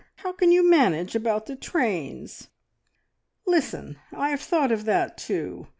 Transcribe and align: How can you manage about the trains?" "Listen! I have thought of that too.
How 0.15 0.31
can 0.31 0.51
you 0.51 0.67
manage 0.67 1.13
about 1.13 1.45
the 1.45 1.55
trains?" 1.55 2.47
"Listen! 3.45 3.97
I 4.11 4.29
have 4.29 4.41
thought 4.41 4.71
of 4.71 4.85
that 4.85 5.15
too. 5.15 5.67